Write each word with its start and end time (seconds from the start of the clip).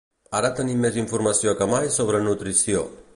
Ara 0.37 0.49
tenim 0.59 0.81
més 0.85 0.97
informació 1.01 1.55
que 1.61 1.69
mai 1.77 1.93
sobre 1.99 2.25
nutrició. 2.29 2.87